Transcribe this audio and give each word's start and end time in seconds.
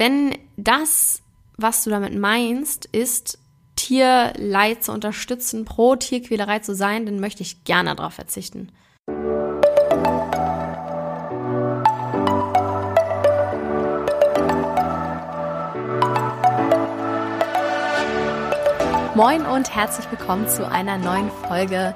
wenn 0.00 0.34
das, 0.56 1.20
was 1.58 1.84
du 1.84 1.90
damit 1.90 2.18
meinst, 2.18 2.86
ist, 2.86 3.38
Tierleid 3.76 4.82
zu 4.82 4.92
unterstützen, 4.92 5.66
pro 5.66 5.94
Tierquälerei 5.94 6.60
zu 6.60 6.74
sein, 6.74 7.04
dann 7.04 7.20
möchte 7.20 7.42
ich 7.42 7.64
gerne 7.64 7.94
darauf 7.94 8.14
verzichten. 8.14 8.72
Moin 19.14 19.44
und 19.44 19.74
herzlich 19.74 20.10
willkommen 20.10 20.48
zu 20.48 20.66
einer 20.66 20.96
neuen 20.96 21.30
Folge 21.46 21.94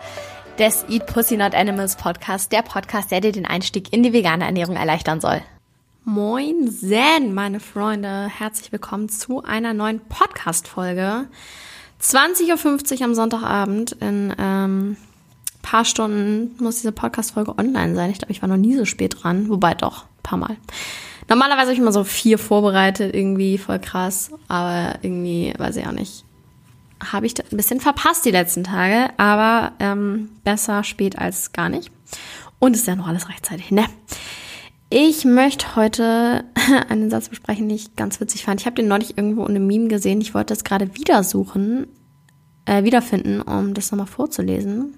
des 0.59 0.84
Eat 0.91 1.07
Pussy 1.07 1.39
Not 1.39 1.55
Animals 1.55 1.96
Podcast, 1.96 2.52
der 2.52 2.61
Podcast, 2.61 3.11
der 3.11 3.23
dir 3.23 3.32
den 3.32 3.46
Einstieg 3.46 3.95
in 3.95 4.02
die 4.02 4.12
vegane 4.12 4.45
Ernährung 4.45 4.77
erleichtern 4.77 5.23
soll. 5.23 5.41
Moin 6.07 6.71
Zen, 6.71 7.32
meine 7.32 7.61
Freunde. 7.61 8.29
Herzlich 8.29 8.71
willkommen 8.73 9.09
zu 9.09 9.43
einer 9.43 9.73
neuen 9.73 10.00
Podcast-Folge. 10.00 11.29
20.50 11.99 12.99
Uhr 12.99 13.04
am 13.07 13.14
Sonntagabend. 13.14 13.93
In 13.93 14.35
ähm, 14.39 14.98
paar 15.62 15.86
Stunden 15.86 16.62
muss 16.62 16.76
diese 16.76 16.93
Podcast-Folge 16.93 17.57
online 17.57 17.95
sein. 17.95 18.11
Ich 18.11 18.18
glaube, 18.18 18.32
ich 18.32 18.43
war 18.43 18.50
noch 18.50 18.59
nie 18.59 18.76
so 18.76 18.85
spät 18.85 19.17
dran. 19.22 19.48
Wobei 19.48 19.72
doch, 19.72 20.04
ein 20.04 20.22
paar 20.22 20.39
Mal. 20.39 20.59
Normalerweise 21.31 21.68
habe 21.68 21.72
ich 21.72 21.79
immer 21.79 21.90
so 21.90 22.04
vier 22.04 22.36
vorbereitet, 22.36 23.14
irgendwie 23.14 23.57
voll 23.57 23.79
krass. 23.79 24.31
Aber 24.46 24.98
irgendwie, 25.00 25.54
weiß 25.57 25.76
ich 25.76 25.86
auch 25.86 25.93
nicht, 25.93 26.26
habe 27.03 27.25
ich 27.25 27.34
ein 27.40 27.57
bisschen 27.57 27.81
verpasst 27.81 28.26
die 28.26 28.31
letzten 28.31 28.64
Tage. 28.64 29.09
Aber 29.17 29.73
ähm, 29.81 30.29
besser 30.45 30.84
spät 30.84 31.18
als 31.18 31.53
gar 31.53 31.71
nicht. 31.71 31.90
Und 32.59 32.77
ist 32.77 32.86
ja 32.86 32.95
noch 32.95 33.09
alles 33.09 33.31
rechtzeitig, 33.31 33.70
ne? 33.70 33.86
Ich 34.97 35.25
möchte 35.25 35.75
heute 35.75 36.44
einen 36.89 37.11
Satz 37.11 37.28
besprechen, 37.28 37.69
den 37.69 37.75
ich 37.75 37.97
ganz 37.97 38.20
witzig 38.20 38.44
fand. 38.44 38.61
Ich 38.61 38.66
habe 38.66 38.77
den 38.77 38.86
neulich 38.86 39.19
irgendwo 39.19 39.42
in 39.42 39.56
einem 39.56 39.67
Meme 39.67 39.89
gesehen. 39.89 40.20
Ich 40.20 40.34
wollte 40.34 40.55
das 40.55 40.62
gerade 40.62 40.94
wieder 40.94 41.25
suchen, 41.25 41.89
äh, 42.64 42.84
wiederfinden, 42.84 43.41
um 43.41 43.75
das 43.75 43.91
nochmal 43.91 44.06
vorzulesen. 44.06 44.97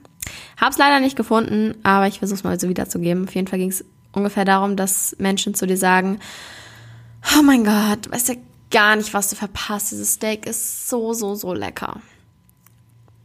Hab's 0.60 0.76
leider 0.76 1.00
nicht 1.00 1.16
gefunden, 1.16 1.76
aber 1.82 2.08
ich 2.08 2.18
versuche 2.18 2.36
es 2.36 2.44
mal 2.44 2.60
so 2.60 2.68
wiederzugeben. 2.68 3.24
Auf 3.26 3.34
jeden 3.34 3.48
Fall 3.48 3.58
ging 3.58 3.70
es 3.70 3.86
ungefähr 4.12 4.44
darum, 4.44 4.76
dass 4.76 5.16
Menschen 5.18 5.54
zu 5.54 5.66
dir 5.66 5.78
sagen, 5.78 6.20
oh 7.34 7.42
mein 7.42 7.64
Gott, 7.64 8.10
weißt 8.10 8.28
du 8.28 8.36
gar 8.70 8.96
nicht, 8.96 9.14
was 9.14 9.30
du 9.30 9.36
verpasst. 9.36 9.92
Dieses 9.92 10.12
Steak 10.12 10.44
ist 10.44 10.90
so, 10.90 11.14
so, 11.14 11.34
so 11.34 11.54
lecker. 11.54 12.02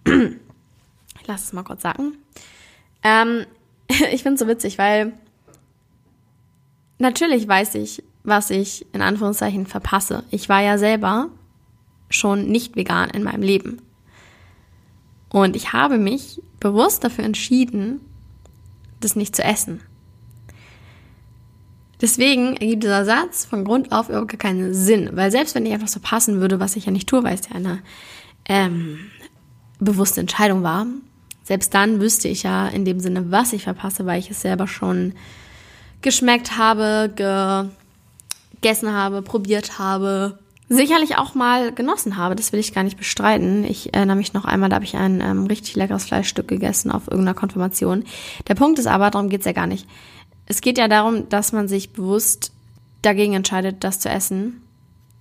Ich 1.20 1.28
lasse 1.28 1.44
es 1.44 1.54
mal 1.54 1.64
kurz 1.64 1.82
sagen. 1.82 2.14
Ähm, 3.04 3.46
ich 3.90 4.24
finde 4.24 4.36
es 4.36 4.40
so 4.40 4.48
witzig, 4.48 4.78
weil 4.78 5.14
natürlich 7.02 7.48
weiß 7.48 7.76
ich, 7.76 8.04
was 8.24 8.50
ich 8.50 8.86
in 8.94 9.02
Anführungszeichen 9.02 9.66
verpasse. 9.66 10.24
Ich 10.32 10.48
war 10.50 10.62
ja 10.62 10.78
selber 10.78 11.30
schon 12.10 12.48
nicht 12.48 12.76
vegan 12.76 13.10
in 13.10 13.24
meinem 13.24 13.42
Leben. 13.42 13.82
Und 15.30 15.56
ich 15.56 15.74
habe 15.74 15.98
mich 15.98 16.42
bewusst 16.60 17.04
dafür 17.04 17.24
entschieden, 17.24 18.02
das 19.00 19.16
nicht 19.16 19.36
zu 19.36 19.44
essen. 19.44 19.82
Deswegen 22.02 22.58
ergibt 22.58 22.84
dieser 22.84 23.06
Satz 23.06 23.46
von 23.46 23.64
Grund 23.64 23.92
auf 23.92 24.10
überhaupt 24.10 24.38
keinen 24.40 24.74
Sinn, 24.74 25.12
weil 25.14 25.32
selbst 25.32 25.54
wenn 25.54 25.66
ich 25.66 25.74
einfach 25.74 25.88
so 25.88 26.00
passen 26.00 26.42
würde, 26.42 26.60
was 26.60 26.76
ich 26.76 26.86
ja 26.86 26.92
nicht 26.92 27.08
tue, 27.08 27.24
weil 27.24 27.36
es 27.36 27.48
ja 27.48 27.56
eine 27.56 27.80
ähm, 28.46 29.00
bewusste 29.80 30.20
Entscheidung 30.20 30.64
war, 30.64 30.88
selbst 31.44 31.74
dann 31.74 32.02
wüsste 32.02 32.28
ich 32.28 32.44
ja 32.44 32.68
in 32.68 32.86
dem 32.86 33.00
Sinne, 33.00 33.32
was 33.32 33.54
ich 33.54 33.64
verpasse, 33.64 34.06
weil 34.06 34.20
ich 34.20 34.32
es 34.32 34.42
selber 34.42 34.68
schon 34.68 35.14
geschmeckt 36.02 36.58
habe, 36.58 37.12
gegessen 37.16 38.94
habe, 38.94 39.22
probiert 39.22 39.80
habe, 39.80 40.40
sicherlich 40.70 41.18
auch 41.18 41.36
mal 41.36 41.74
genossen 41.74 42.18
habe. 42.18 42.36
Das 42.36 42.54
will 42.54 42.60
ich 42.60 42.74
gar 42.74 42.84
nicht 42.84 42.98
bestreiten. 42.98 43.64
Ich 43.66 43.94
erinnere 43.94 44.16
mich 44.16 44.34
noch 44.34 44.46
einmal, 44.46 44.70
da 44.70 44.76
habe 44.76 44.86
ich 44.86 44.96
ein 44.96 45.22
ähm, 45.22 45.46
richtig 45.46 45.76
leckeres 45.76 46.06
Fleischstück 46.06 46.48
gegessen 46.48 46.92
auf 46.92 47.08
irgendeiner 47.08 47.38
Konfirmation. 47.38 48.06
Der 48.48 48.56
Punkt 48.56 48.80
ist 48.80 48.88
aber, 48.88 49.12
darum 49.12 49.30
geht's 49.30 49.46
ja 49.46 49.52
gar 49.52 49.68
nicht. 49.68 49.86
Es 50.46 50.62
geht 50.62 50.78
ja 50.78 50.88
darum, 50.88 51.30
dass 51.30 51.52
man 51.52 51.68
sich 51.68 51.92
bewusst 51.92 52.52
dagegen 53.02 53.34
entscheidet, 53.34 53.84
das 53.84 54.00
zu 54.00 54.10
essen, 54.10 54.62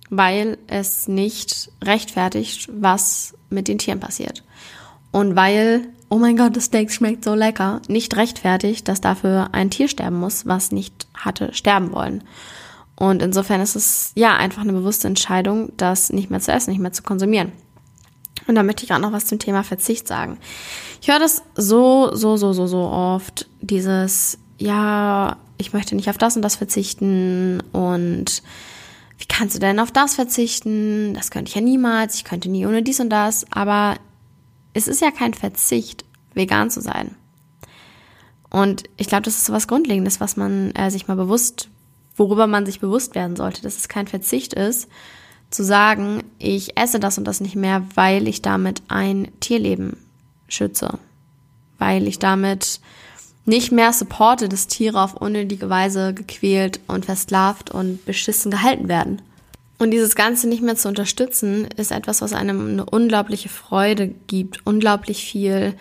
weil 0.09 0.57
es 0.67 1.07
nicht 1.07 1.71
rechtfertigt, 1.83 2.69
was 2.71 3.33
mit 3.49 3.67
den 3.67 3.77
Tieren 3.77 3.99
passiert. 3.99 4.43
Und 5.11 5.35
weil 5.35 5.87
oh 6.11 6.17
mein 6.17 6.35
Gott, 6.35 6.57
das 6.57 6.65
Steak 6.65 6.91
schmeckt 6.91 7.23
so 7.23 7.33
lecker, 7.33 7.81
nicht 7.87 8.17
rechtfertigt, 8.17 8.87
dass 8.89 8.99
dafür 8.99 9.49
ein 9.53 9.69
Tier 9.71 9.87
sterben 9.87 10.19
muss, 10.19 10.45
was 10.45 10.71
nicht 10.71 11.07
hatte 11.15 11.53
sterben 11.53 11.93
wollen. 11.93 12.23
Und 12.97 13.21
insofern 13.21 13.61
ist 13.61 13.77
es 13.77 14.11
ja 14.13 14.35
einfach 14.35 14.61
eine 14.61 14.73
bewusste 14.73 15.07
Entscheidung, 15.07 15.71
das 15.77 16.11
nicht 16.11 16.29
mehr 16.29 16.41
zu 16.41 16.51
essen, 16.51 16.71
nicht 16.71 16.81
mehr 16.81 16.91
zu 16.91 17.01
konsumieren. 17.01 17.53
Und 18.45 18.55
da 18.55 18.63
möchte 18.63 18.83
ich 18.83 18.89
gerade 18.89 19.01
noch 19.01 19.13
was 19.13 19.25
zum 19.25 19.39
Thema 19.39 19.63
Verzicht 19.63 20.05
sagen. 20.05 20.37
Ich 21.01 21.07
höre 21.07 21.17
das 21.17 21.43
so, 21.55 22.13
so, 22.13 22.35
so, 22.35 22.51
so, 22.51 22.67
so 22.67 22.81
oft, 22.81 23.47
dieses, 23.61 24.37
ja, 24.57 25.37
ich 25.57 25.71
möchte 25.71 25.95
nicht 25.95 26.09
auf 26.09 26.17
das 26.17 26.35
und 26.35 26.41
das 26.41 26.57
verzichten 26.57 27.63
und 27.71 28.43
wie 29.17 29.27
kannst 29.29 29.55
du 29.55 29.59
denn 29.59 29.79
auf 29.79 29.91
das 29.91 30.15
verzichten? 30.15 31.13
Das 31.13 31.31
könnte 31.31 31.47
ich 31.47 31.55
ja 31.55 31.61
niemals, 31.61 32.15
ich 32.15 32.25
könnte 32.25 32.49
nie 32.49 32.65
ohne 32.65 32.83
dies 32.83 32.99
und 32.99 33.09
das, 33.09 33.45
aber 33.49 33.95
es 34.73 34.87
ist 34.87 35.01
ja 35.01 35.11
kein 35.11 35.33
Verzicht, 35.33 36.05
vegan 36.33 36.69
zu 36.69 36.81
sein. 36.81 37.15
Und 38.49 38.83
ich 38.97 39.07
glaube, 39.07 39.23
das 39.23 39.37
ist 39.37 39.45
so 39.45 39.53
was 39.53 39.67
Grundlegendes, 39.67 40.19
was 40.19 40.35
man 40.37 40.71
äh, 40.71 40.91
sich 40.91 41.07
mal 41.07 41.15
bewusst, 41.15 41.69
worüber 42.17 42.47
man 42.47 42.65
sich 42.65 42.79
bewusst 42.79 43.15
werden 43.15 43.35
sollte, 43.35 43.61
dass 43.61 43.77
es 43.77 43.87
kein 43.87 44.07
Verzicht 44.07 44.53
ist, 44.53 44.89
zu 45.49 45.63
sagen, 45.63 46.23
ich 46.37 46.77
esse 46.77 46.99
das 46.99 47.17
und 47.17 47.25
das 47.25 47.41
nicht 47.41 47.55
mehr, 47.55 47.83
weil 47.95 48.27
ich 48.27 48.41
damit 48.41 48.83
ein 48.87 49.29
Tierleben 49.39 49.97
schütze, 50.47 50.99
weil 51.77 52.07
ich 52.07 52.19
damit 52.19 52.79
nicht 53.45 53.71
mehr 53.71 53.91
supporte, 53.91 54.47
dass 54.49 54.67
Tiere 54.67 55.01
auf 55.01 55.15
unnötige 55.15 55.69
Weise 55.69 56.13
gequält 56.13 56.79
und 56.87 57.05
versklavt 57.05 57.71
und 57.71 58.05
beschissen 58.05 58.51
gehalten 58.51 58.87
werden. 58.87 59.21
Und 59.81 59.89
dieses 59.89 60.13
Ganze 60.13 60.47
nicht 60.47 60.61
mehr 60.61 60.75
zu 60.75 60.89
unterstützen, 60.89 61.67
ist 61.75 61.91
etwas, 61.91 62.21
was 62.21 62.33
einem 62.33 62.69
eine 62.69 62.85
unglaubliche 62.85 63.49
Freude 63.49 64.09
gibt, 64.27 64.63
unglaublich 64.63 65.23
viel. 65.23 65.73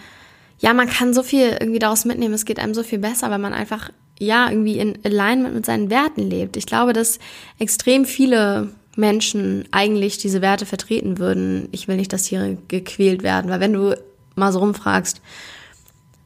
Ja, 0.59 0.72
man 0.72 0.88
kann 0.88 1.12
so 1.12 1.22
viel 1.22 1.55
irgendwie 1.61 1.81
daraus 1.81 2.06
mitnehmen, 2.06 2.33
es 2.33 2.47
geht 2.47 2.59
einem 2.59 2.72
so 2.72 2.83
viel 2.83 2.99
besser, 2.99 3.31
weil 3.31 3.41
man 3.41 3.53
einfach, 3.53 3.91
ja, 4.19 4.49
irgendwie 4.49 4.78
in 4.78 4.99
Alignment 5.05 5.55
mit 5.55 5.66
seinen 5.66 5.91
Werten 5.91 6.22
lebt. 6.22 6.56
Ich 6.56 6.65
glaube, 6.65 6.94
dass 6.94 7.19
extrem 7.59 8.06
viele 8.06 8.71
Menschen 8.97 9.69
eigentlich 9.71 10.17
diese 10.17 10.41
Werte 10.41 10.65
vertreten 10.65 11.19
würden. 11.19 11.69
Ich 11.71 11.87
will 11.87 11.99
nicht, 11.99 12.15
dass 12.15 12.22
Tiere 12.22 12.56
gequält 12.69 13.22
werden, 13.22 13.50
weil 13.50 13.61
wenn 13.61 13.75
du 13.75 13.99
mal 14.34 14.50
so 14.50 14.61
rumfragst, 14.61 15.21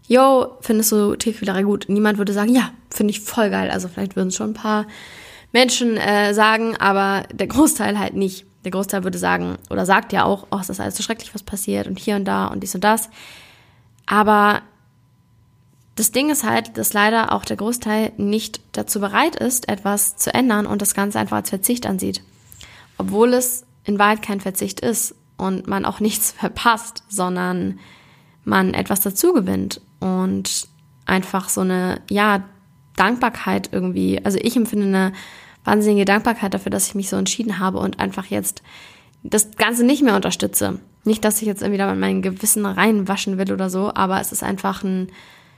yo, 0.06 0.58
findest 0.60 0.92
du 0.92 1.16
Tierquälerei 1.16 1.64
gut? 1.64 1.86
Niemand 1.88 2.18
würde 2.18 2.34
sagen, 2.34 2.54
ja, 2.54 2.70
finde 2.88 3.10
ich 3.10 3.18
voll 3.18 3.50
geil. 3.50 3.68
Also 3.68 3.88
vielleicht 3.88 4.14
würden 4.14 4.28
es 4.28 4.36
schon 4.36 4.50
ein 4.50 4.54
paar 4.54 4.86
Menschen 5.54 5.96
äh, 5.96 6.34
sagen, 6.34 6.76
aber 6.76 7.22
der 7.32 7.46
Großteil 7.46 7.98
halt 7.98 8.14
nicht. 8.14 8.44
Der 8.64 8.72
Großteil 8.72 9.04
würde 9.04 9.18
sagen 9.18 9.56
oder 9.70 9.86
sagt 9.86 10.12
ja 10.12 10.24
auch, 10.24 10.48
oh, 10.50 10.58
ist 10.58 10.68
das 10.68 10.80
alles 10.80 10.96
so 10.96 11.02
schrecklich, 11.02 11.32
was 11.32 11.44
passiert 11.44 11.86
und 11.86 11.98
hier 11.98 12.16
und 12.16 12.24
da 12.24 12.48
und 12.48 12.60
dies 12.60 12.74
und 12.74 12.82
das. 12.82 13.08
Aber 14.04 14.62
das 15.94 16.10
Ding 16.10 16.28
ist 16.28 16.42
halt, 16.42 16.76
dass 16.76 16.92
leider 16.92 17.32
auch 17.32 17.44
der 17.44 17.56
Großteil 17.56 18.12
nicht 18.16 18.60
dazu 18.72 18.98
bereit 18.98 19.36
ist, 19.36 19.68
etwas 19.68 20.16
zu 20.16 20.34
ändern 20.34 20.66
und 20.66 20.82
das 20.82 20.92
Ganze 20.92 21.20
einfach 21.20 21.36
als 21.36 21.50
Verzicht 21.50 21.86
ansieht. 21.86 22.22
Obwohl 22.98 23.32
es 23.32 23.64
in 23.84 23.98
Wahrheit 23.98 24.22
kein 24.22 24.40
Verzicht 24.40 24.80
ist 24.80 25.14
und 25.36 25.68
man 25.68 25.84
auch 25.84 26.00
nichts 26.00 26.32
verpasst, 26.32 27.04
sondern 27.08 27.78
man 28.42 28.74
etwas 28.74 29.02
dazu 29.02 29.32
gewinnt 29.32 29.80
und 30.00 30.66
einfach 31.06 31.48
so 31.48 31.60
eine, 31.60 32.00
ja, 32.10 32.42
Dankbarkeit 32.96 33.70
irgendwie, 33.72 34.24
also 34.24 34.38
ich 34.40 34.56
empfinde 34.56 34.86
eine 34.86 35.12
wahnsinnige 35.64 36.04
Dankbarkeit 36.04 36.54
dafür, 36.54 36.70
dass 36.70 36.88
ich 36.88 36.94
mich 36.94 37.08
so 37.08 37.16
entschieden 37.16 37.58
habe 37.58 37.78
und 37.78 37.98
einfach 37.98 38.26
jetzt 38.26 38.62
das 39.22 39.56
Ganze 39.56 39.84
nicht 39.84 40.02
mehr 40.02 40.16
unterstütze. 40.16 40.80
Nicht, 41.04 41.24
dass 41.24 41.40
ich 41.40 41.46
jetzt 41.48 41.62
irgendwie 41.62 41.78
da 41.78 41.90
mit 41.90 42.00
meinem 42.00 42.22
Gewissen 42.22 42.64
reinwaschen 42.64 43.38
will 43.38 43.52
oder 43.52 43.70
so, 43.70 43.92
aber 43.94 44.20
es 44.20 44.32
ist 44.32 44.42
einfach 44.42 44.82
ein 44.82 45.08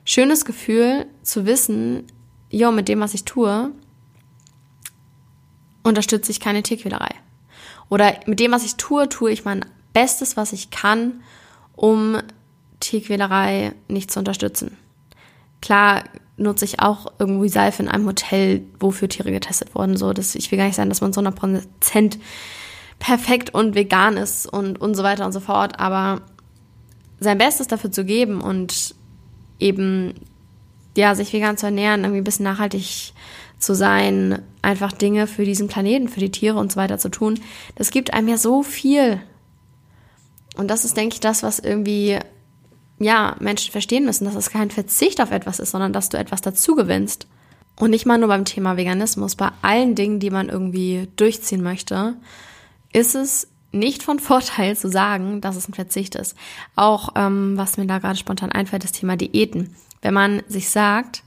schönes 0.04 0.44
Gefühl 0.44 1.06
zu 1.22 1.46
wissen, 1.46 2.04
jo, 2.50 2.72
mit 2.72 2.88
dem, 2.88 3.00
was 3.00 3.14
ich 3.14 3.24
tue, 3.24 3.70
unterstütze 5.82 6.30
ich 6.30 6.40
keine 6.40 6.62
Tierquälerei. 6.62 7.10
Oder 7.88 8.14
mit 8.26 8.40
dem, 8.40 8.52
was 8.52 8.64
ich 8.64 8.76
tue, 8.76 9.08
tue 9.08 9.30
ich 9.30 9.44
mein 9.44 9.64
Bestes, 9.92 10.36
was 10.36 10.52
ich 10.52 10.70
kann, 10.70 11.22
um 11.74 12.18
Tierquälerei 12.80 13.72
nicht 13.88 14.10
zu 14.10 14.18
unterstützen. 14.18 14.76
Klar 15.66 16.04
nutze 16.36 16.64
ich 16.64 16.78
auch 16.78 17.06
irgendwie 17.18 17.48
Seife 17.48 17.82
in 17.82 17.88
einem 17.88 18.06
Hotel, 18.06 18.62
wofür 18.78 19.08
Tiere 19.08 19.32
getestet 19.32 19.74
wurden. 19.74 19.96
So, 19.96 20.12
dass 20.12 20.36
ich 20.36 20.52
will 20.52 20.58
gar 20.58 20.66
nicht 20.66 20.76
sagen, 20.76 20.90
dass 20.90 21.00
man 21.00 21.12
so 21.12 21.20
100% 21.20 22.18
perfekt 23.00 23.52
und 23.52 23.74
vegan 23.74 24.16
ist 24.16 24.46
und, 24.46 24.80
und 24.80 24.94
so 24.94 25.02
weiter 25.02 25.26
und 25.26 25.32
so 25.32 25.40
fort. 25.40 25.80
Aber 25.80 26.22
sein 27.18 27.38
Bestes 27.38 27.66
dafür 27.66 27.90
zu 27.90 28.04
geben 28.04 28.40
und 28.40 28.94
eben 29.58 30.14
ja, 30.96 31.16
sich 31.16 31.32
vegan 31.32 31.56
zu 31.56 31.66
ernähren, 31.66 32.02
irgendwie 32.02 32.20
ein 32.20 32.24
bisschen 32.24 32.44
nachhaltig 32.44 33.12
zu 33.58 33.74
sein, 33.74 34.40
einfach 34.62 34.92
Dinge 34.92 35.26
für 35.26 35.44
diesen 35.44 35.66
Planeten, 35.66 36.08
für 36.08 36.20
die 36.20 36.30
Tiere 36.30 36.60
und 36.60 36.70
so 36.70 36.76
weiter 36.76 36.98
zu 36.98 37.08
tun. 37.08 37.40
Das 37.74 37.90
gibt 37.90 38.14
einem 38.14 38.28
ja 38.28 38.38
so 38.38 38.62
viel. 38.62 39.20
Und 40.56 40.68
das 40.68 40.84
ist, 40.84 40.96
denke 40.96 41.14
ich, 41.14 41.20
das, 41.20 41.42
was 41.42 41.58
irgendwie, 41.58 42.20
ja, 42.98 43.36
Menschen 43.40 43.72
verstehen 43.72 44.04
müssen, 44.04 44.24
dass 44.24 44.34
es 44.34 44.50
kein 44.50 44.70
Verzicht 44.70 45.20
auf 45.20 45.30
etwas 45.30 45.58
ist, 45.58 45.70
sondern 45.70 45.92
dass 45.92 46.08
du 46.08 46.18
etwas 46.18 46.40
dazu 46.40 46.74
gewinnst. 46.74 47.26
Und 47.78 47.90
nicht 47.90 48.06
mal 48.06 48.18
nur 48.18 48.28
beim 48.28 48.46
Thema 48.46 48.76
Veganismus, 48.76 49.36
bei 49.36 49.50
allen 49.60 49.94
Dingen, 49.94 50.18
die 50.18 50.30
man 50.30 50.48
irgendwie 50.48 51.08
durchziehen 51.16 51.62
möchte, 51.62 52.14
ist 52.92 53.14
es 53.14 53.48
nicht 53.70 54.02
von 54.02 54.18
Vorteil 54.20 54.76
zu 54.76 54.88
sagen, 54.88 55.40
dass 55.40 55.56
es 55.56 55.68
ein 55.68 55.74
Verzicht 55.74 56.14
ist. 56.14 56.36
Auch 56.74 57.10
ähm, 57.16 57.56
was 57.56 57.76
mir 57.76 57.86
da 57.86 57.98
gerade 57.98 58.18
spontan 58.18 58.52
einfällt, 58.52 58.84
das 58.84 58.92
Thema 58.92 59.16
Diäten. 59.16 59.76
Wenn 60.00 60.14
man 60.14 60.42
sich 60.48 60.70
sagt, 60.70 61.22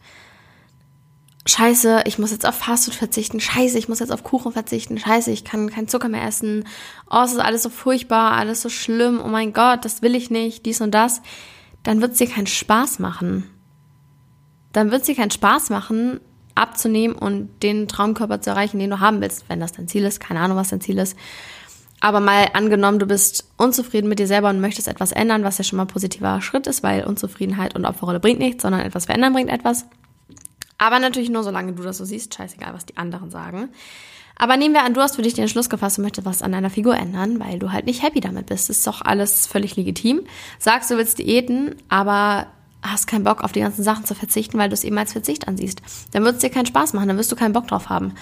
Scheiße, 1.45 2.04
ich 2.06 2.19
muss 2.19 2.31
jetzt 2.31 2.45
auf 2.45 2.56
Fastfood 2.56 2.95
verzichten, 2.95 3.39
Scheiße, 3.39 3.77
ich 3.77 3.89
muss 3.89 4.00
jetzt 4.00 4.12
auf 4.12 4.24
Kuchen 4.24 4.51
verzichten, 4.51 5.00
Scheiße, 5.00 5.31
ich 5.31 5.44
kann 5.44 5.69
keinen 5.69 5.88
Zucker 5.88 6.10
mehr 6.10 6.24
essen, 6.24 6.66
oh, 7.10 7.21
es 7.24 7.31
ist 7.31 7.39
alles 7.39 7.63
so 7.63 7.69
furchtbar, 7.69 8.33
alles 8.33 8.62
so 8.62 8.69
schlimm, 8.69 9.21
oh 9.24 9.27
mein 9.27 9.54
Gott, 9.54 9.83
das 9.86 10.01
will 10.01 10.16
ich 10.16 10.30
nicht, 10.30 10.66
dies 10.66 10.81
und 10.81 10.92
das, 10.92 11.21
dann 11.89 12.01
wird 12.01 12.12
es 12.12 12.19
dir 12.19 12.27
keinen 12.27 12.45
Spaß 12.45 13.00
machen. 13.00 13.50
Dann 14.74 14.91
wird 14.91 15.01
es 15.01 15.07
dir 15.07 15.15
keinen 15.15 15.31
Spaß 15.31 15.71
machen, 15.71 16.19
abzunehmen 16.53 17.15
und 17.15 17.63
den 17.63 17.88
Traumkörper 17.88 18.41
zu 18.41 18.51
erreichen, 18.51 18.77
den 18.77 18.91
du 18.91 19.00
haben 19.00 19.21
willst, 19.21 19.50
wenn 19.50 19.59
das 19.59 19.71
dein 19.71 19.88
Ziel 19.88 20.06
ist, 20.06 20.19
keine 20.19 20.39
Ahnung, 20.39 20.56
was 20.56 20.69
dein 20.69 20.81
Ziel 20.81 21.00
ist. 21.00 21.18
Aber 22.00 22.19
mal 22.19 22.50
angenommen, 22.53 23.00
du 23.00 23.07
bist 23.07 23.50
unzufrieden 23.57 24.07
mit 24.07 24.19
dir 24.19 24.27
selber 24.27 24.51
und 24.51 24.62
möchtest 24.62 24.88
etwas 24.88 25.12
ändern, 25.12 25.44
was 25.44 25.57
ja 25.57 25.63
schon 25.63 25.77
mal 25.77 25.86
ein 25.86 25.88
positiver 25.88 26.44
Schritt 26.44 26.68
ist, 26.68 26.83
weil 26.83 27.06
Unzufriedenheit 27.06 27.74
und 27.75 27.86
Opferrolle 27.86 28.19
bringt 28.19 28.38
nichts, 28.38 28.62
sondern 28.62 28.81
etwas 28.81 29.06
verändern 29.06 29.33
bringt 29.33 29.50
etwas. 29.50 29.88
Aber 30.77 31.00
natürlich 31.00 31.31
nur, 31.31 31.42
solange 31.42 31.74
du 31.74 31.81
das 31.81 31.97
so 31.97 32.06
siehst, 32.06 32.35
scheißegal, 32.35 32.75
was 32.75 32.85
die 32.85 32.97
anderen 32.97 33.31
sagen. 33.31 33.69
Aber 34.39 34.56
nehmen 34.56 34.74
wir 34.74 34.83
an, 34.83 34.94
du 34.94 35.01
hast 35.01 35.18
für 35.18 35.21
dich 35.21 35.33
den 35.33 35.44
Entschluss 35.44 35.69
gefasst 35.69 35.97
und 35.97 36.06
möchtest 36.06 36.25
was 36.25 36.41
an 36.41 36.53
deiner 36.53 36.69
Figur 36.69 36.95
ändern, 36.95 37.41
weil 37.41 37.59
du 37.59 37.74
halt 37.74 37.86
nicht 37.86 38.01
happy 38.01 38.21
damit 38.21 38.45
bist. 38.45 38.69
Ist 38.69 38.88
doch 38.88 39.01
alles 39.01 39.45
völlig 39.45 39.75
legitim. 39.75 40.21
Sagst, 40.57 40.89
du 40.89 40.95
willst 40.95 41.19
Diäten, 41.19 41.75
aber 41.89 42.47
hast 42.81 43.06
keinen 43.06 43.25
Bock 43.25 43.44
auf 43.44 43.51
die 43.51 43.59
ganzen 43.59 43.83
Sachen 43.83 44.06
zu 44.06 44.15
verzichten, 44.15 44.57
weil 44.57 44.69
du 44.69 44.74
es 44.74 44.86
eben 44.86 44.97
als 44.97 45.12
Verzicht 45.12 45.50
ansiehst. 45.50 45.81
Dann 46.13 46.24
wird 46.24 46.36
es 46.36 46.41
dir 46.41 46.50
keinen 46.50 46.65
Spaß 46.65 46.94
machen, 46.94 47.09
dann 47.09 47.18
wirst 47.18 47.31
du 47.33 47.36
keinen 47.36 47.51
Bock 47.51 47.68
drauf 47.68 47.89
haben. 47.89 48.13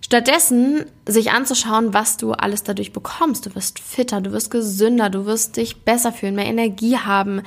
Stattdessen 0.00 0.86
sich 1.06 1.32
anzuschauen, 1.32 1.92
was 1.92 2.16
du 2.16 2.32
alles 2.32 2.62
dadurch 2.62 2.94
bekommst. 2.94 3.44
Du 3.44 3.54
wirst 3.54 3.78
fitter, 3.78 4.22
du 4.22 4.32
wirst 4.32 4.50
gesünder, 4.50 5.10
du 5.10 5.26
wirst 5.26 5.58
dich 5.58 5.82
besser 5.82 6.12
fühlen, 6.12 6.34
mehr 6.34 6.46
Energie 6.46 6.96
haben, 6.96 7.42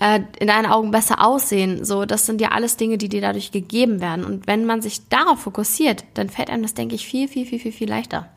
äh, 0.00 0.20
in 0.38 0.48
deinen 0.48 0.66
Augen 0.66 0.90
besser 0.90 1.24
aussehen. 1.24 1.84
So, 1.84 2.04
das 2.04 2.26
sind 2.26 2.40
ja 2.40 2.50
alles 2.50 2.76
Dinge, 2.76 2.98
die 2.98 3.08
dir 3.08 3.20
dadurch 3.20 3.52
gegeben 3.52 4.00
werden. 4.00 4.24
Und 4.24 4.46
wenn 4.46 4.64
man 4.64 4.82
sich 4.82 5.08
darauf 5.08 5.40
fokussiert, 5.40 6.04
dann 6.14 6.28
fällt 6.28 6.50
einem 6.50 6.62
das, 6.62 6.74
denke 6.74 6.94
ich, 6.94 7.06
viel, 7.06 7.28
viel, 7.28 7.46
viel, 7.46 7.58
viel, 7.58 7.72
viel 7.72 7.88
leichter. 7.88 8.28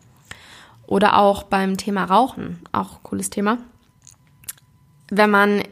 Oder 0.88 1.18
auch 1.18 1.44
beim 1.44 1.78
Thema 1.78 2.06
Rauchen, 2.06 2.60
auch 2.72 3.02
cooles 3.04 3.30
Thema. 3.30 3.58
Wenn 5.10 5.32
man 5.32 5.64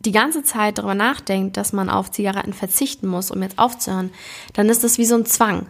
die 0.00 0.12
ganze 0.12 0.42
Zeit 0.42 0.78
darüber 0.78 0.94
nachdenkt, 0.94 1.56
dass 1.56 1.72
man 1.72 1.88
auf 1.88 2.10
Zigaretten 2.10 2.52
verzichten 2.52 3.06
muss, 3.06 3.30
um 3.30 3.42
jetzt 3.42 3.58
aufzuhören, 3.58 4.10
dann 4.52 4.68
ist 4.68 4.82
das 4.82 4.98
wie 4.98 5.04
so 5.04 5.14
ein 5.14 5.26
Zwang. 5.26 5.66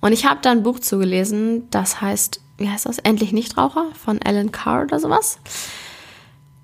Und 0.00 0.12
ich 0.12 0.26
habe 0.26 0.40
da 0.42 0.50
ein 0.50 0.62
Buch 0.62 0.78
zugelesen, 0.78 1.68
das 1.70 2.00
heißt, 2.00 2.40
wie 2.58 2.68
heißt 2.68 2.86
das? 2.86 2.98
Endlich 2.98 3.32
Nichtraucher 3.32 3.86
von 3.94 4.20
Alan 4.22 4.52
Carr 4.52 4.82
oder 4.82 5.00
sowas. 5.00 5.38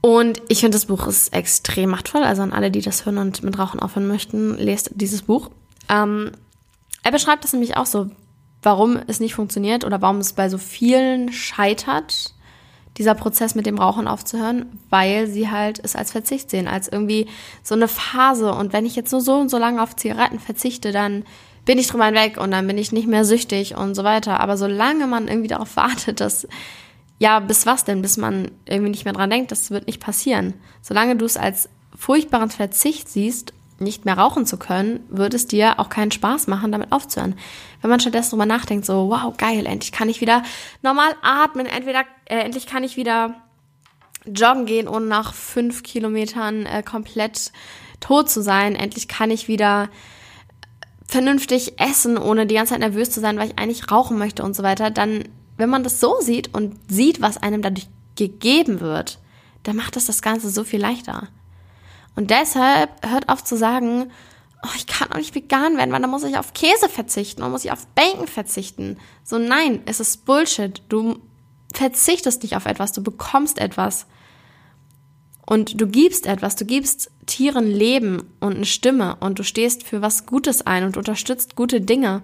Und 0.00 0.42
ich 0.48 0.60
finde, 0.60 0.76
das 0.76 0.86
Buch 0.86 1.06
ist 1.06 1.32
extrem 1.32 1.90
machtvoll. 1.90 2.22
Also 2.22 2.42
an 2.42 2.52
alle, 2.52 2.70
die 2.70 2.82
das 2.82 3.04
hören 3.04 3.18
und 3.18 3.42
mit 3.42 3.58
Rauchen 3.58 3.80
aufhören 3.80 4.06
möchten, 4.06 4.56
lest 4.56 4.90
dieses 4.94 5.22
Buch. 5.22 5.50
Ähm, 5.88 6.32
er 7.02 7.10
beschreibt 7.10 7.44
das 7.44 7.52
nämlich 7.52 7.76
auch 7.76 7.86
so, 7.86 8.10
warum 8.62 8.98
es 9.06 9.20
nicht 9.20 9.34
funktioniert 9.34 9.84
oder 9.84 10.00
warum 10.02 10.18
es 10.18 10.32
bei 10.32 10.48
so 10.48 10.58
vielen 10.58 11.32
scheitert, 11.32 12.34
dieser 12.96 13.14
Prozess 13.14 13.54
mit 13.54 13.66
dem 13.66 13.78
Rauchen 13.78 14.08
aufzuhören, 14.08 14.66
weil 14.90 15.28
sie 15.28 15.50
halt 15.50 15.80
es 15.82 15.94
als 15.94 16.10
Verzicht 16.10 16.50
sehen, 16.50 16.66
als 16.66 16.88
irgendwie 16.88 17.26
so 17.62 17.74
eine 17.74 17.86
Phase. 17.86 18.52
Und 18.52 18.72
wenn 18.72 18.86
ich 18.86 18.96
jetzt 18.96 19.12
nur 19.12 19.20
so 19.20 19.34
und 19.34 19.50
so 19.50 19.58
lange 19.58 19.82
auf 19.82 19.94
Zigaretten 19.94 20.40
verzichte, 20.40 20.90
dann 20.90 21.24
bin 21.64 21.78
ich 21.78 21.86
drüber 21.86 22.06
hinweg 22.06 22.38
und 22.38 22.50
dann 22.50 22.66
bin 22.66 22.78
ich 22.78 22.92
nicht 22.92 23.06
mehr 23.06 23.24
süchtig 23.24 23.76
und 23.76 23.94
so 23.94 24.02
weiter. 24.02 24.40
Aber 24.40 24.56
solange 24.56 25.06
man 25.06 25.28
irgendwie 25.28 25.48
darauf 25.48 25.76
wartet, 25.76 26.20
dass, 26.20 26.48
ja, 27.18 27.40
bis 27.40 27.66
was 27.66 27.84
denn, 27.84 28.02
bis 28.02 28.16
man 28.16 28.50
irgendwie 28.66 28.90
nicht 28.90 29.04
mehr 29.04 29.14
dran 29.14 29.30
denkt, 29.30 29.50
das 29.50 29.70
wird 29.70 29.86
nicht 29.86 30.00
passieren. 30.00 30.54
Solange 30.82 31.16
du 31.16 31.24
es 31.24 31.36
als 31.36 31.68
furchtbaren 31.96 32.50
Verzicht 32.50 33.08
siehst, 33.08 33.52
nicht 33.80 34.04
mehr 34.04 34.18
rauchen 34.18 34.46
zu 34.46 34.56
können, 34.56 35.00
wird 35.08 35.34
es 35.34 35.46
dir 35.46 35.78
auch 35.78 35.88
keinen 35.88 36.10
Spaß 36.10 36.48
machen, 36.48 36.72
damit 36.72 36.90
aufzuhören. 36.90 37.36
Wenn 37.80 37.90
man 37.90 38.00
stattdessen 38.00 38.30
drüber 38.30 38.46
nachdenkt, 38.46 38.84
so, 38.84 39.08
wow, 39.10 39.36
geil, 39.36 39.66
endlich 39.66 39.92
kann 39.92 40.08
ich 40.08 40.20
wieder 40.20 40.42
normal 40.82 41.14
atmen, 41.22 41.66
entweder, 41.66 42.02
äh, 42.24 42.38
endlich 42.38 42.66
kann 42.66 42.82
ich 42.82 42.96
wieder 42.96 43.34
joggen 44.26 44.66
gehen, 44.66 44.88
ohne 44.88 45.06
nach 45.06 45.32
fünf 45.32 45.82
Kilometern 45.82 46.66
äh, 46.66 46.82
komplett 46.82 47.52
tot 48.00 48.28
zu 48.28 48.42
sein, 48.42 48.74
endlich 48.74 49.08
kann 49.08 49.30
ich 49.30 49.48
wieder 49.48 49.88
vernünftig 51.06 51.80
essen, 51.80 52.18
ohne 52.18 52.46
die 52.46 52.54
ganze 52.54 52.74
Zeit 52.74 52.80
nervös 52.80 53.10
zu 53.10 53.20
sein, 53.20 53.38
weil 53.38 53.48
ich 53.48 53.58
eigentlich 53.58 53.90
rauchen 53.90 54.18
möchte 54.18 54.42
und 54.42 54.54
so 54.54 54.62
weiter, 54.62 54.90
dann, 54.90 55.24
wenn 55.58 55.69
man 55.69 55.84
das 55.84 56.00
so 56.00 56.20
sieht 56.20 56.55
und 56.55 56.76
sieht, 56.90 57.20
was 57.20 57.37
einem 57.37 57.60
dadurch 57.60 57.88
gegeben 58.16 58.81
wird, 58.81 59.19
dann 59.64 59.76
macht 59.76 59.96
das 59.96 60.06
das 60.06 60.22
Ganze 60.22 60.49
so 60.49 60.64
viel 60.64 60.81
leichter. 60.81 61.28
Und 62.16 62.31
deshalb 62.31 62.90
hört 63.06 63.28
auf 63.28 63.44
zu 63.44 63.56
sagen, 63.56 64.10
oh, 64.64 64.75
ich 64.76 64.87
kann 64.87 65.12
auch 65.12 65.19
nicht 65.19 65.34
vegan 65.34 65.76
werden, 65.76 65.93
weil 65.93 66.00
dann 66.00 66.10
muss 66.10 66.25
ich 66.25 66.38
auf 66.38 66.55
Käse 66.55 66.88
verzichten 66.88 67.43
und 67.43 67.50
muss 67.50 67.64
ich 67.64 67.72
auf 67.72 67.87
Bacon 67.88 68.26
verzichten. 68.26 68.96
So 69.25 69.38
nein, 69.38 69.82
es 69.87 70.00
ist 70.00 70.25
Bullshit. 70.25 70.82
Du 70.88 71.20
verzichtest 71.75 72.43
nicht 72.43 72.56
auf 72.56 72.66
etwas, 72.66 72.93
du 72.93 73.02
bekommst 73.02 73.58
etwas. 73.58 74.06
Und 75.46 75.81
du 75.81 75.87
gibst 75.87 76.26
etwas, 76.26 76.56
du 76.56 76.66
gibst 76.66 77.11
Tieren 77.26 77.70
Leben 77.70 78.34
und 78.40 78.56
eine 78.56 78.66
Stimme 78.66 79.16
und 79.20 79.38
du 79.38 79.44
stehst 79.44 79.82
für 79.82 80.02
was 80.02 80.26
Gutes 80.26 80.66
ein 80.66 80.84
und 80.84 80.96
unterstützt 80.96 81.56
gute 81.56 81.81
Dinge. 81.81 82.22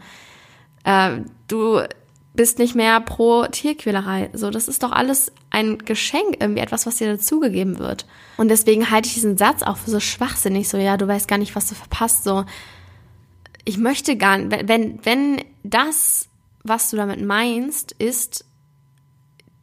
Äh, 0.84 1.20
du 1.48 1.80
bist 2.34 2.58
nicht 2.58 2.74
mehr 2.74 3.00
pro 3.00 3.46
Tierquälerei. 3.46 4.30
So, 4.32 4.50
das 4.50 4.68
ist 4.68 4.82
doch 4.82 4.92
alles 4.92 5.32
ein 5.50 5.78
Geschenk, 5.78 6.36
irgendwie 6.40 6.60
etwas, 6.60 6.84
was 6.84 6.96
dir 6.96 7.10
dazugegeben 7.10 7.78
wird. 7.78 8.06
Und 8.36 8.48
deswegen 8.48 8.90
halte 8.90 9.06
ich 9.08 9.14
diesen 9.14 9.38
Satz 9.38 9.62
auch 9.62 9.76
für 9.76 9.90
so 9.90 10.00
schwachsinnig. 10.00 10.68
So, 10.68 10.76
ja, 10.76 10.96
du 10.96 11.06
weißt 11.06 11.28
gar 11.28 11.38
nicht, 11.38 11.54
was 11.54 11.68
du 11.68 11.76
verpasst. 11.76 12.24
So, 12.24 12.44
ich 13.64 13.78
möchte 13.78 14.16
gar 14.16 14.38
nicht, 14.38 14.68
wenn, 14.68 14.98
wenn 15.04 15.44
das, 15.62 16.28
was 16.64 16.90
du 16.90 16.96
damit 16.96 17.24
meinst, 17.24 17.92
ist, 17.92 18.44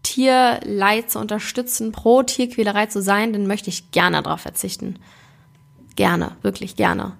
Tierleid 0.03 1.12
zu 1.12 1.19
unterstützen, 1.19 1.91
pro 1.91 2.24
Tierquälerei 2.24 2.88
zu 2.88 3.01
sein, 3.01 3.34
dann 3.34 3.48
möchte 3.48 3.69
ich 3.69 3.91
gerne 3.91 4.22
darauf 4.24 4.41
verzichten. 4.41 4.98
Gerne, 5.95 6.38
wirklich 6.41 6.75
gerne. 6.75 7.17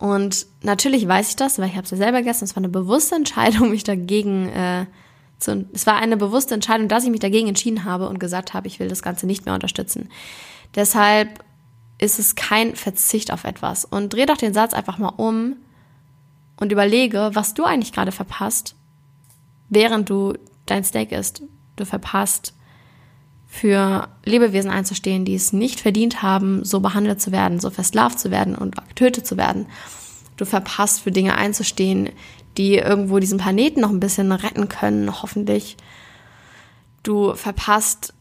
Und 0.00 0.46
natürlich 0.62 1.06
weiß 1.06 1.28
ich 1.28 1.36
das, 1.36 1.58
weil 1.58 1.68
ich 1.68 1.76
habe 1.76 1.84
es 1.84 1.90
ja 1.90 1.98
selber 1.98 2.18
gegessen. 2.18 2.44
Es 2.44 2.56
war 2.56 2.62
eine 2.62 2.70
bewusste 2.70 3.16
Entscheidung, 3.16 3.70
mich 3.70 3.84
dagegen 3.84 4.48
äh, 4.48 4.86
zu. 5.38 5.66
Es 5.74 5.86
war 5.86 5.96
eine 5.96 6.16
bewusste 6.16 6.54
Entscheidung, 6.54 6.88
dass 6.88 7.04
ich 7.04 7.10
mich 7.10 7.20
dagegen 7.20 7.48
entschieden 7.48 7.84
habe 7.84 8.08
und 8.08 8.18
gesagt 8.18 8.54
habe, 8.54 8.66
ich 8.66 8.80
will 8.80 8.88
das 8.88 9.02
Ganze 9.02 9.26
nicht 9.26 9.44
mehr 9.44 9.54
unterstützen. 9.54 10.08
Deshalb 10.74 11.44
ist 11.98 12.18
es 12.18 12.34
kein 12.34 12.76
Verzicht 12.76 13.30
auf 13.30 13.44
etwas. 13.44 13.84
Und 13.84 14.14
dreh 14.14 14.24
doch 14.24 14.38
den 14.38 14.54
Satz 14.54 14.72
einfach 14.72 14.96
mal 14.96 15.12
um 15.16 15.56
und 16.58 16.72
überlege, 16.72 17.30
was 17.34 17.52
du 17.52 17.64
eigentlich 17.64 17.92
gerade 17.92 18.12
verpasst, 18.12 18.74
während 19.68 20.08
du 20.08 20.32
dein 20.64 20.82
Steak 20.82 21.12
isst 21.12 21.42
du 21.76 21.84
verpasst, 21.86 22.54
für 23.52 24.08
Lebewesen 24.24 24.70
einzustehen, 24.70 25.24
die 25.24 25.34
es 25.34 25.52
nicht 25.52 25.80
verdient 25.80 26.22
haben, 26.22 26.64
so 26.64 26.78
behandelt 26.78 27.20
zu 27.20 27.32
werden, 27.32 27.58
so 27.58 27.68
versklavt 27.68 28.18
zu 28.18 28.30
werden 28.30 28.54
und 28.54 28.76
getötet 28.88 29.26
zu 29.26 29.36
werden. 29.36 29.66
Du 30.36 30.44
verpasst, 30.44 31.00
für 31.00 31.10
Dinge 31.10 31.34
einzustehen, 31.34 32.10
die 32.56 32.76
irgendwo 32.76 33.18
diesen 33.18 33.38
Planeten 33.38 33.80
noch 33.80 33.90
ein 33.90 34.00
bisschen 34.00 34.30
retten 34.30 34.68
können, 34.68 35.20
hoffentlich. 35.20 35.76
Du 37.02 37.34
verpasst, 37.34 38.14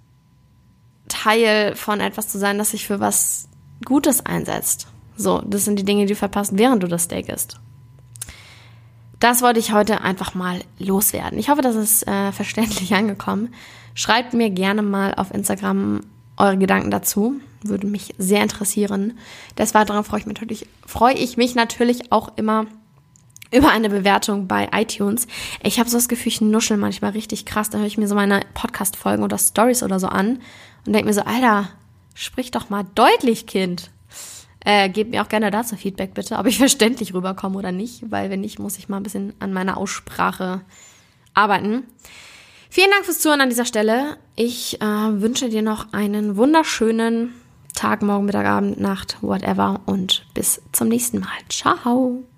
Teil 1.08 1.76
von 1.76 2.02
etwas 2.02 2.28
zu 2.28 2.40
sein, 2.40 2.58
das 2.58 2.72
sich 2.72 2.88
für 2.88 3.00
was 3.00 3.48
Gutes 3.86 4.26
einsetzt. 4.26 4.88
So, 5.16 5.42
das 5.46 5.64
sind 5.64 5.78
die 5.78 5.86
Dinge, 5.86 6.06
die 6.06 6.14
du 6.14 6.20
verpasst, 6.20 6.54
während 6.56 6.82
du 6.82 6.88
das 6.88 7.04
Steak 7.04 7.30
isst. 7.30 7.60
Das 9.20 9.42
wollte 9.42 9.60
ich 9.60 9.74
heute 9.74 10.02
einfach 10.02 10.34
mal 10.34 10.62
loswerden. 10.78 11.38
Ich 11.40 11.50
hoffe, 11.50 11.62
das 11.62 11.76
ist 11.76 12.08
äh, 12.08 12.32
verständlich 12.32 12.94
angekommen. 12.94 13.54
Schreibt 13.94 14.34
mir 14.34 14.50
gerne 14.50 14.82
mal 14.82 15.14
auf 15.16 15.34
Instagram 15.34 16.02
eure 16.38 16.58
Gedanken 16.58 16.92
dazu. 16.92 17.36
Würde 17.62 17.88
mich 17.88 18.16
sehr 18.18 18.42
interessieren. 18.42 19.18
Des 19.58 19.74
Weiteren 19.74 20.06
freue 20.06 20.22
ich 20.22 20.26
mich 20.26 20.36
natürlich, 20.36 20.68
freue 20.86 21.16
ich 21.16 21.36
mich 21.36 21.56
natürlich 21.56 22.12
auch 22.12 22.32
immer 22.38 22.68
über 23.52 23.70
eine 23.70 23.90
Bewertung 23.90 24.48
bei 24.48 24.70
iTunes. 24.74 25.28
Ich 25.64 25.80
habe 25.80 25.90
so 25.90 25.98
das 25.98 26.08
Gefühl, 26.08 26.32
ich 26.32 26.40
nuschel 26.42 26.78
manchmal 26.78 27.12
richtig 27.12 27.46
krass. 27.46 27.70
Da 27.70 27.80
höre 27.80 27.88
ich 27.88 27.98
mir 27.98 28.08
so 28.08 28.16
meine 28.16 28.42
Podcast-Folgen 28.54 29.24
oder 29.24 29.38
Stories 29.38 29.84
oder 29.84 30.00
so 30.00 30.08
an 30.08 30.40
und 30.86 30.94
denke 30.94 31.08
mir 31.08 31.14
so, 31.14 31.22
Alter, 31.22 31.70
sprich 32.14 32.52
doch 32.52 32.70
mal 32.70 32.86
deutlich, 32.96 33.48
Kind. 33.48 33.92
Äh, 34.66 34.90
gebt 34.90 35.12
mir 35.12 35.22
auch 35.22 35.30
gerne 35.30 35.52
dazu 35.52 35.76
Feedback 35.76 36.14
bitte, 36.14 36.38
ob 36.38 36.46
ich 36.46 36.58
verständlich 36.60 37.14
rüberkomme 37.14 37.58
oder 37.58 37.72
nicht, 37.72 38.12
weil 38.12 38.30
wenn 38.30 38.42
nicht, 38.42 38.60
muss 38.60 38.78
ich 38.78 38.90
mal 38.90 38.98
ein 38.98 39.04
bisschen 39.04 39.34
an 39.40 39.54
meiner 39.54 39.78
Aussprache 39.78 40.62
arbeiten. 41.34 41.84
Vielen 42.70 42.92
Dank 42.92 43.06
fürs 43.06 43.20
Zuhören 43.20 43.42
an 43.42 43.50
dieser 43.50 43.66
Stelle. 43.66 44.18
Ich 44.36 44.80
äh, 44.82 44.86
wünsche 44.86 45.50
dir 45.50 45.62
noch 45.62 45.92
einen 45.94 46.36
wunderschönen 46.36 47.34
Tag, 47.74 48.02
Morgen, 48.02 48.26
Mittag, 48.26 48.46
Abend, 48.46 48.80
Nacht, 48.80 49.18
whatever 49.22 49.82
und 49.86 50.26
bis 50.34 50.62
zum 50.72 50.90
nächsten 50.90 51.20
Mal. 51.20 51.30
Ciao. 51.50 52.29